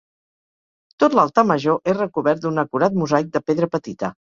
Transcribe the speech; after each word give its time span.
Tot 1.03 1.17
l'altar 1.19 1.43
major 1.51 1.93
és 1.95 1.99
recobert 2.01 2.43
d'un 2.47 2.59
acurat 2.65 2.99
mosaic 3.05 3.33
de 3.39 3.45
pedra 3.53 3.73
petita. 3.79 4.15